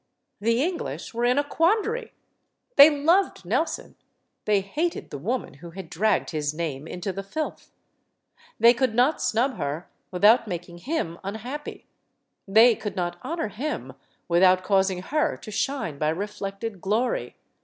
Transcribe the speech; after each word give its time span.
The 0.39 0.63
English 0.63 1.13
were 1.13 1.25
in 1.25 1.37
a 1.37 1.43
quandary. 1.43 2.11
They 2.75 2.89
loved 2.89 3.45
Nelson; 3.45 3.97
they 4.45 4.61
hated 4.61 5.11
the 5.11 5.19
woman 5.19 5.53
who 5.61 5.69
had 5.69 5.91
dragged 5.91 6.31
his 6.31 6.55
name 6.55 6.87
into 6.87 7.13
the 7.13 7.21
filth. 7.21 7.69
They 8.59 8.73
could 8.73 8.95
not 8.95 9.21
snub 9.21 9.57
her 9.57 9.91
without 10.09 10.47
making 10.47 10.79
him 10.89 11.19
unhappy; 11.23 11.85
they 12.47 12.73
could 12.75 12.95
not 12.95 13.19
honor 13.21 13.49
him 13.49 13.93
without 14.27 14.63
causing 14.63 15.03
her 15.03 15.37
to 15.37 15.51
shine 15.51 15.99
by 15.99 16.09
reflected 16.09 16.81
glory. 16.81 17.35